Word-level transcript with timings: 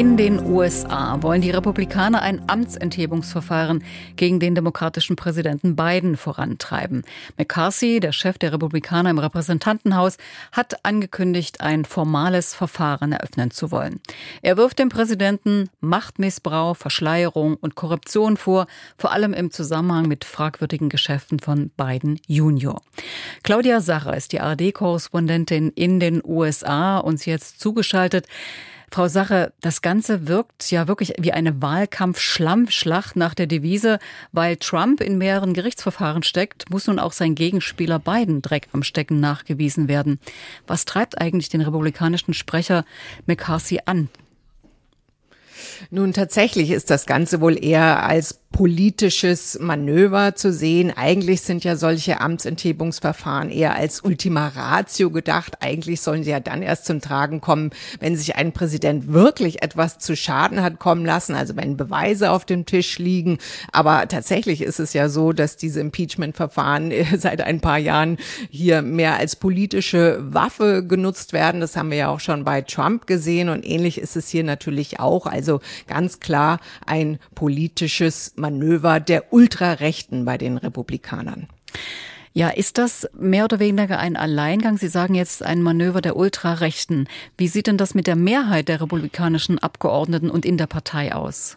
In 0.00 0.16
den 0.16 0.42
USA 0.46 1.22
wollen 1.22 1.42
die 1.42 1.50
Republikaner 1.50 2.22
ein 2.22 2.40
Amtsenthebungsverfahren 2.48 3.84
gegen 4.16 4.40
den 4.40 4.54
demokratischen 4.54 5.14
Präsidenten 5.14 5.76
Biden 5.76 6.16
vorantreiben. 6.16 7.04
McCarthy, 7.36 8.00
der 8.00 8.12
Chef 8.12 8.38
der 8.38 8.54
Republikaner 8.54 9.10
im 9.10 9.18
Repräsentantenhaus, 9.18 10.16
hat 10.52 10.86
angekündigt, 10.86 11.60
ein 11.60 11.84
formales 11.84 12.54
Verfahren 12.54 13.12
eröffnen 13.12 13.50
zu 13.50 13.70
wollen. 13.70 14.00
Er 14.40 14.56
wirft 14.56 14.78
dem 14.78 14.88
Präsidenten 14.88 15.68
Machtmissbrauch, 15.80 16.78
Verschleierung 16.78 17.56
und 17.56 17.74
Korruption 17.74 18.38
vor, 18.38 18.68
vor 18.96 19.12
allem 19.12 19.34
im 19.34 19.50
Zusammenhang 19.50 20.08
mit 20.08 20.24
fragwürdigen 20.24 20.88
Geschäften 20.88 21.40
von 21.40 21.68
Biden 21.76 22.18
Junior. 22.26 22.80
Claudia 23.42 23.82
Sacher 23.82 24.16
ist 24.16 24.32
die 24.32 24.40
ARD-Korrespondentin 24.40 25.68
in 25.74 26.00
den 26.00 26.22
USA 26.24 26.96
und 26.96 27.20
sie 27.20 27.28
jetzt 27.28 27.60
zugeschaltet. 27.60 28.26
Frau 28.92 29.06
Sache, 29.06 29.52
das 29.60 29.82
Ganze 29.82 30.26
wirkt 30.26 30.68
ja 30.72 30.88
wirklich 30.88 31.14
wie 31.18 31.32
eine 31.32 31.62
Wahlkampf-Schlammschlacht 31.62 33.14
nach 33.14 33.34
der 33.34 33.46
Devise, 33.46 34.00
weil 34.32 34.56
Trump 34.56 35.00
in 35.00 35.16
mehreren 35.16 35.54
Gerichtsverfahren 35.54 36.24
steckt, 36.24 36.68
muss 36.70 36.88
nun 36.88 36.98
auch 36.98 37.12
sein 37.12 37.36
Gegenspieler 37.36 38.00
Biden 38.00 38.42
Dreck 38.42 38.66
am 38.72 38.82
Stecken 38.82 39.20
nachgewiesen 39.20 39.86
werden. 39.86 40.18
Was 40.66 40.86
treibt 40.86 41.20
eigentlich 41.20 41.48
den 41.48 41.60
republikanischen 41.60 42.34
Sprecher 42.34 42.84
McCarthy 43.26 43.80
an? 43.86 44.08
Nun, 45.90 46.12
tatsächlich 46.12 46.70
ist 46.70 46.90
das 46.90 47.06
Ganze 47.06 47.40
wohl 47.40 47.62
eher 47.62 48.04
als 48.04 48.39
politisches 48.52 49.58
Manöver 49.58 50.34
zu 50.34 50.52
sehen. 50.52 50.92
Eigentlich 50.94 51.40
sind 51.40 51.64
ja 51.64 51.76
solche 51.76 52.20
Amtsenthebungsverfahren 52.20 53.48
eher 53.48 53.74
als 53.74 54.02
Ultima 54.02 54.48
Ratio 54.48 55.10
gedacht. 55.10 55.58
Eigentlich 55.60 56.02
sollen 56.02 56.24
sie 56.24 56.30
ja 56.30 56.40
dann 56.40 56.60
erst 56.60 56.84
zum 56.84 57.00
Tragen 57.00 57.40
kommen, 57.40 57.70
wenn 58.00 58.16
sich 58.16 58.36
ein 58.36 58.52
Präsident 58.52 59.14
wirklich 59.14 59.62
etwas 59.62 59.98
zu 59.98 60.14
Schaden 60.14 60.62
hat 60.62 60.78
kommen 60.78 61.06
lassen, 61.06 61.34
also 61.34 61.56
wenn 61.56 61.78
Beweise 61.78 62.32
auf 62.32 62.44
dem 62.44 62.66
Tisch 62.66 62.98
liegen. 62.98 63.38
Aber 63.72 64.06
tatsächlich 64.08 64.60
ist 64.60 64.78
es 64.78 64.92
ja 64.92 65.08
so, 65.08 65.32
dass 65.32 65.56
diese 65.56 65.80
Impeachment-Verfahren 65.80 66.92
seit 67.16 67.40
ein 67.40 67.62
paar 67.62 67.78
Jahren 67.78 68.18
hier 68.50 68.82
mehr 68.82 69.16
als 69.16 69.36
politische 69.36 70.18
Waffe 70.20 70.84
genutzt 70.84 71.32
werden. 71.32 71.62
Das 71.62 71.78
haben 71.78 71.90
wir 71.90 71.96
ja 71.96 72.08
auch 72.08 72.20
schon 72.20 72.44
bei 72.44 72.60
Trump 72.60 73.06
gesehen 73.06 73.48
und 73.48 73.64
ähnlich 73.64 73.96
ist 73.96 74.16
es 74.16 74.28
hier 74.28 74.44
natürlich 74.44 75.00
auch. 75.00 75.24
Also 75.24 75.60
ganz 75.86 76.20
klar 76.20 76.60
ein 76.84 77.18
politisches 77.34 78.34
Manöver 78.36 78.49
der 79.00 79.32
Ultrarechten 79.32 80.24
bei 80.24 80.38
den 80.38 80.56
Republikanern. 80.56 81.46
Ja, 82.32 82.48
ist 82.48 82.78
das 82.78 83.08
mehr 83.18 83.44
oder 83.44 83.58
weniger 83.58 83.98
ein 83.98 84.16
Alleingang? 84.16 84.78
Sie 84.78 84.88
sagen 84.88 85.14
jetzt 85.14 85.42
ein 85.42 85.62
Manöver 85.62 86.00
der 86.00 86.16
Ultrarechten. 86.16 87.08
Wie 87.36 87.48
sieht 87.48 87.66
denn 87.66 87.76
das 87.76 87.94
mit 87.94 88.06
der 88.06 88.16
Mehrheit 88.16 88.68
der 88.68 88.80
republikanischen 88.80 89.58
Abgeordneten 89.58 90.30
und 90.30 90.44
in 90.44 90.56
der 90.56 90.68
Partei 90.68 91.12
aus? 91.12 91.56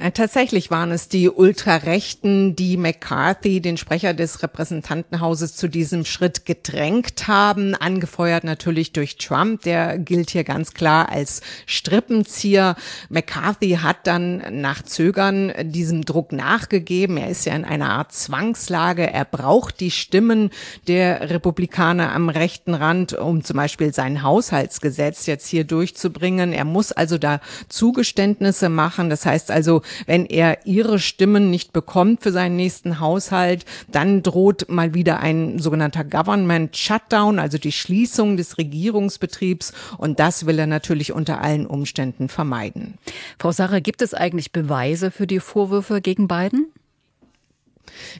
Äh, 0.00 0.12
tatsächlich 0.12 0.70
waren 0.70 0.92
es 0.92 1.08
die 1.08 1.28
Ultrarechten, 1.28 2.56
die 2.56 2.78
McCarthy, 2.78 3.60
den 3.60 3.76
Sprecher 3.76 4.14
des 4.14 4.42
Repräsentantenhauses, 4.42 5.56
zu 5.56 5.68
diesem 5.68 6.06
Schritt 6.06 6.46
gedrängt 6.46 7.28
haben, 7.28 7.74
angefeuert 7.74 8.44
natürlich 8.44 8.92
durch 8.92 9.18
Trump. 9.18 9.62
Der 9.62 9.98
gilt 9.98 10.30
hier 10.30 10.44
ganz 10.44 10.72
klar 10.72 11.10
als 11.10 11.42
Strippenzieher. 11.66 12.76
McCarthy 13.10 13.78
hat 13.82 14.06
dann 14.06 14.42
nach 14.62 14.82
Zögern 14.82 15.52
diesem 15.64 16.06
Druck 16.06 16.32
nachgegeben. 16.32 17.18
Er 17.18 17.28
ist 17.28 17.44
ja 17.44 17.54
in 17.54 17.66
einer 17.66 17.90
Art 17.90 18.12
Zwangslage. 18.12 19.12
Er 19.12 19.26
braucht 19.26 19.80
die 19.80 19.90
Stimmen 19.90 20.48
der 20.86 21.28
Republikaner 21.28 22.12
am 22.14 22.30
rechten 22.30 22.72
Rand, 22.72 23.12
um 23.12 23.44
zum 23.44 23.58
Beispiel 23.58 23.92
sein 23.92 24.22
Haushaltsgesetz 24.22 25.26
jetzt 25.26 25.46
hier 25.46 25.64
durchzubringen. 25.64 26.54
Er 26.54 26.64
muss 26.64 26.90
also 26.90 27.18
da 27.18 27.40
Zugeständnisse 27.68 28.70
machen. 28.70 29.10
Das 29.10 29.26
heißt 29.26 29.50
also, 29.50 29.82
wenn 30.06 30.26
er 30.26 30.66
ihre 30.66 30.98
Stimmen 30.98 31.50
nicht 31.50 31.72
bekommt 31.72 32.22
für 32.22 32.32
seinen 32.32 32.56
nächsten 32.56 33.00
Haushalt, 33.00 33.64
dann 33.90 34.22
droht 34.22 34.68
mal 34.68 34.94
wieder 34.94 35.20
ein 35.20 35.58
sogenannter 35.58 36.04
Government 36.04 36.76
Shutdown, 36.76 37.38
also 37.38 37.58
die 37.58 37.72
Schließung 37.72 38.36
des 38.36 38.58
Regierungsbetriebs. 38.58 39.72
Und 39.98 40.20
das 40.20 40.46
will 40.46 40.58
er 40.58 40.66
natürlich 40.66 41.12
unter 41.12 41.40
allen 41.40 41.66
Umständen 41.66 42.28
vermeiden. 42.28 42.98
Frau 43.38 43.52
Sache, 43.52 43.80
gibt 43.80 44.02
es 44.02 44.14
eigentlich 44.14 44.52
Beweise 44.52 45.10
für 45.10 45.26
die 45.26 45.40
Vorwürfe 45.40 46.00
gegen 46.00 46.28
Biden? 46.28 46.66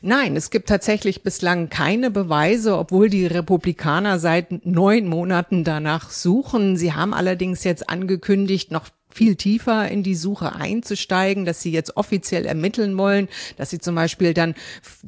Nein, 0.02 0.36
es 0.36 0.50
gibt 0.50 0.68
tatsächlich 0.68 1.22
bislang 1.22 1.68
keine 1.68 2.10
Beweise, 2.10 2.76
obwohl 2.76 3.08
die 3.08 3.26
Republikaner 3.26 4.18
seit 4.18 4.66
neun 4.66 5.06
Monaten 5.06 5.64
danach 5.64 6.10
suchen. 6.10 6.76
Sie 6.76 6.92
haben 6.92 7.14
allerdings 7.14 7.64
jetzt 7.64 7.88
angekündigt, 7.88 8.70
noch 8.70 8.88
viel 9.12 9.36
tiefer 9.36 9.88
in 9.88 10.02
die 10.02 10.14
Suche 10.14 10.54
einzusteigen, 10.54 11.44
dass 11.44 11.60
sie 11.60 11.72
jetzt 11.72 11.96
offiziell 11.96 12.46
ermitteln 12.46 12.96
wollen, 12.96 13.28
dass 13.56 13.70
sie 13.70 13.78
zum 13.78 13.94
Beispiel 13.94 14.34
dann 14.34 14.54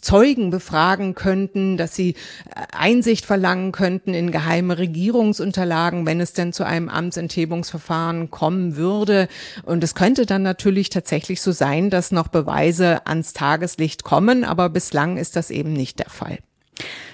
Zeugen 0.01 0.51
befragen 0.51 1.15
könnten, 1.15 1.77
dass 1.77 1.95
sie 1.95 2.11
äh, 2.11 2.61
Einsicht 2.77 3.25
verlangen 3.27 3.73
könnten 3.73 4.15
in 4.15 4.31
geheime 4.31 4.79
Regierungsunterlagen, 4.79 6.07
wenn 6.07 6.21
es 6.21 6.33
denn 6.33 6.53
zu 6.53 6.65
einem 6.65 6.89
Amtsenthebungsverfahren 6.89 8.31
kommen 8.31 8.77
würde. 8.77 9.29
Und 9.65 9.83
es 9.85 9.95
könnte 9.95 10.27
dann 10.27 10.43
natürlich 10.43 10.91
tatsächlich 10.91 11.41
so 11.41 11.53
sein, 11.53 11.91
dass 11.91 12.13
noch 12.13 12.29
Beweise 12.29 13.07
ans 13.07 13.33
Tageslicht 13.33 14.05
kommen, 14.05 14.45
aber 14.45 14.69
bislang 14.69 15.17
ist 15.17 15.37
das 15.37 15.51
eben 15.51 15.73
nicht 15.73 15.99
der 15.99 16.11
Fall. 16.11 16.39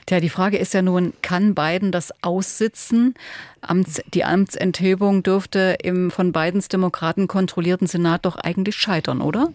Tja, 0.08 0.20
die 0.20 0.30
Frage 0.30 0.56
ist 0.56 0.72
ja 0.72 0.80
nun, 0.80 1.12
kann 1.20 1.54
Biden 1.54 1.92
das 1.92 2.14
aussitzen? 2.22 3.12
Amts, 3.60 4.00
die 4.14 4.24
Amtsenthebung 4.24 5.22
dürfte 5.22 5.76
im 5.82 6.10
von 6.10 6.32
Bidens 6.32 6.68
Demokraten 6.68 7.28
kontrollierten 7.28 7.86
Senat 7.86 8.24
doch 8.24 8.36
eigentlich 8.36 8.76
scheitern, 8.76 9.20
oder? 9.20 9.52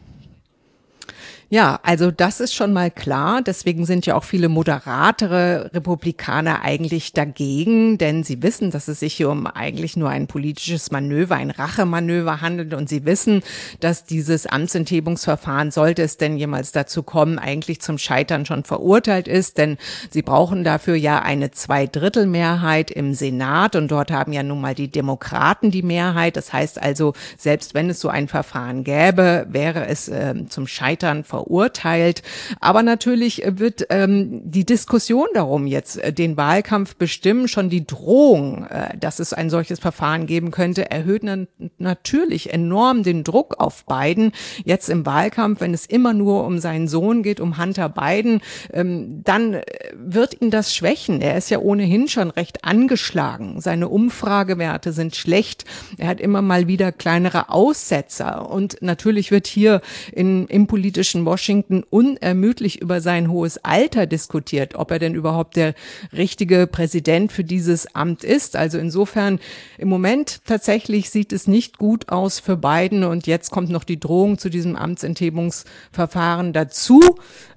Ja, 1.54 1.80
also 1.84 2.10
das 2.10 2.40
ist 2.40 2.56
schon 2.56 2.74
mal 2.74 2.90
klar. 2.90 3.44
Deswegen 3.44 3.86
sind 3.86 4.08
ja 4.08 4.16
auch 4.16 4.24
viele 4.24 4.50
moderatere 4.50 5.70
Republikaner 5.72 6.64
eigentlich 6.64 7.14
dagegen, 7.14 8.00
denn 8.00 8.24
sie 8.24 8.42
wissen, 8.42 8.72
dass 8.72 8.88
es 8.88 9.02
sich 9.02 9.14
hier 9.14 9.30
um 9.30 9.46
eigentlich 9.46 9.96
nur 9.96 10.10
ein 10.10 10.26
politisches 10.26 10.90
Manöver, 10.90 11.36
ein 11.36 11.52
Rachemanöver 11.52 12.42
handelt 12.42 12.74
und 12.74 12.90
sie 12.90 13.06
wissen, 13.06 13.44
dass 13.82 14.04
dieses 14.04 14.48
Amtsenthebungsverfahren, 14.48 15.70
sollte 15.70 16.02
es 16.02 16.18
denn 16.18 16.38
jemals 16.38 16.72
dazu 16.72 17.04
kommen, 17.04 17.38
eigentlich 17.38 17.82
zum 17.82 18.00
Scheitern 18.00 18.48
schon 18.48 18.64
verurteilt 18.64 19.28
ist, 19.28 19.60
denn 19.60 19.78
sie 20.10 20.24
brauchen 20.24 20.64
dafür 20.64 20.96
ja 20.96 21.22
eine 21.22 21.52
Zweidrittelmehrheit 21.52 22.90
im 22.90 23.14
Senat 23.14 23.76
und 23.76 23.92
dort 23.92 24.10
haben 24.10 24.34
ja 24.34 24.42
nun 24.42 24.60
mal 24.60 24.74
die 24.74 24.90
Demokraten 24.90 25.70
die 25.70 25.84
Mehrheit. 25.84 26.36
Das 26.36 26.52
heißt 26.52 26.82
also, 26.82 27.14
selbst 27.38 27.76
wenn 27.76 27.92
es 27.92 28.00
so 28.00 28.10
ein 28.10 28.28
Verfahren 28.28 28.84
gäbe, 28.84 29.46
wäre 29.50 29.86
es 29.86 30.08
äh, 30.08 30.34
zum 30.50 30.66
Scheitern 30.66 31.13
verurteilt 31.22 31.84
verurteilt. 31.84 32.24
Aber 32.60 32.84
natürlich 32.84 33.44
wird 33.46 33.88
ähm, 33.90 34.42
die 34.44 34.66
Diskussion 34.66 35.28
darum 35.34 35.68
jetzt 35.68 35.98
äh, 35.98 36.12
den 36.12 36.38
Wahlkampf 36.38 36.96
bestimmen, 36.96 37.48
schon 37.48 37.70
die 37.70 37.86
Drohung, 37.86 38.66
äh, 38.66 38.98
dass 38.98 39.20
es 39.20 39.34
ein 39.34 39.50
solches 39.50 39.80
Verfahren 39.80 40.26
geben 40.26 40.52
könnte, 40.52 40.90
erhöht 40.90 41.24
na 41.24 41.46
natürlich 41.78 42.54
enorm 42.54 43.04
den 43.04 43.24
Druck 43.24 43.60
auf 43.60 43.86
Biden. 43.86 44.32
Jetzt 44.66 44.90
im 44.90 45.06
Wahlkampf, 45.06 45.62
wenn 45.62 45.74
es 45.74 45.86
immer 45.86 46.14
nur 46.14 46.46
um 46.46 46.60
seinen 46.60 46.88
Sohn 46.88 47.24
geht, 47.24 47.40
um 47.40 47.58
Hunter 47.58 47.90
Biden, 47.90 48.42
ähm, 48.72 49.22
dann 49.24 49.54
äh, 49.54 49.64
wird 49.96 50.42
ihn 50.42 50.50
das 50.50 50.74
schwächen. 50.74 51.22
Er 51.22 51.38
ist 51.38 51.50
ja 51.50 51.60
ohnehin 51.60 52.08
schon 52.08 52.30
recht 52.30 52.64
angeschlagen. 52.64 53.62
Seine 53.62 53.90
Umfragewerte 53.90 54.92
sind 54.92 55.16
schlecht. 55.16 55.66
Er 55.98 56.08
hat 56.08 56.22
immer 56.22 56.42
mal 56.42 56.68
wieder 56.68 56.92
kleinere 56.92 57.50
Aussetzer. 57.50 58.50
Und 58.50 58.78
natürlich 58.82 59.32
wird 59.32 59.48
hier 59.48 59.82
in, 60.12 60.48
im 60.48 60.68
politischen 61.04 61.26
Washington 61.26 61.84
unermüdlich 61.90 62.82
über 62.82 63.02
sein 63.02 63.30
hohes 63.30 63.58
Alter 63.58 64.06
diskutiert, 64.06 64.76
ob 64.76 64.90
er 64.90 65.00
denn 65.00 65.16
überhaupt 65.16 65.58
der 65.58 65.74
richtige 66.14 66.66
Präsident 66.66 67.34
für 67.34 67.44
dieses 67.44 67.94
Amt 67.94 68.24
ist. 68.24 68.56
Also 68.56 68.78
insofern 68.78 69.40
im 69.78 69.90
Moment 69.90 70.46
tatsächlich 70.46 71.10
sieht 71.10 71.34
es 71.34 71.46
nicht 71.46 71.78
gut 71.78 72.08
aus 72.08 72.40
für 72.40 72.56
Biden 72.56 73.04
und 73.04 73.28
jetzt 73.28 73.52
kommt 73.52 73.70
noch 73.70 73.84
die 73.84 74.00
Drohung 74.00 74.38
zu 74.38 74.50
diesem 74.50 74.78
Amtsenthebungsverfahren 74.78 76.54
dazu. 76.54 77.02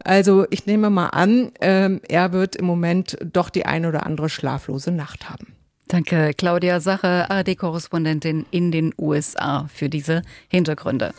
Also 0.03 0.47
ich 0.51 0.67
nehme 0.67 0.91
mal 0.91 1.11
an, 1.11 1.55
äh, 1.61 2.01
er 2.09 2.33
wird 2.33 2.57
im 2.57 2.65
Moment 2.65 3.17
doch 3.33 3.49
die 3.49 3.65
eine 3.65 3.89
oder 3.89 4.07
andere 4.07 4.29
schlaflose 4.29 4.91
Nacht 4.91 5.31
haben. 5.31 5.55
Danke, 5.87 6.33
Claudia 6.37 6.81
Sache, 6.81 7.31
ARD-Korrespondentin 7.31 8.45
in 8.51 8.73
den 8.73 8.93
USA, 8.99 9.69
für 9.73 9.89
diese 9.89 10.23
Hintergründe. 10.49 11.15